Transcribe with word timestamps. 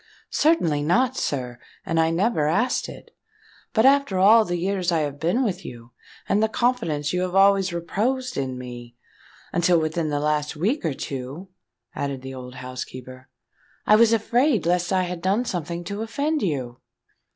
"Certainly 0.31 0.81
not, 0.81 1.15
sir; 1.15 1.59
and 1.85 1.99
I 1.99 2.09
never 2.09 2.47
asked 2.47 2.89
it. 2.89 3.15
But 3.71 3.85
after 3.85 4.17
all 4.17 4.45
the 4.45 4.57
years 4.57 4.91
I 4.91 5.01
have 5.01 5.19
been 5.19 5.43
with 5.43 5.63
you, 5.63 5.91
and 6.27 6.41
the 6.41 6.49
confidence 6.49 7.13
you 7.13 7.21
have 7.21 7.35
always 7.35 7.71
reposed 7.71 8.35
in 8.35 8.57
me—until 8.57 9.79
within 9.79 10.09
the 10.09 10.19
last 10.19 10.55
week 10.55 10.83
or 10.83 10.95
two," 10.95 11.49
added 11.93 12.23
the 12.23 12.33
old 12.33 12.55
housekeeper, 12.55 13.29
"I 13.85 13.95
was 13.95 14.11
afraid 14.11 14.65
lest 14.65 14.91
I 14.91 15.03
had 15.03 15.21
done 15.21 15.45
something 15.45 15.83
to 15.83 16.01
offend 16.01 16.41
you." 16.41 16.79